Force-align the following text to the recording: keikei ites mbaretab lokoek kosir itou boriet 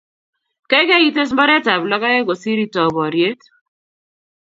keikei 0.69 1.05
ites 1.09 1.31
mbaretab 1.33 1.81
lokoek 1.91 2.25
kosir 2.27 2.59
itou 2.65 2.89
boriet 2.95 3.41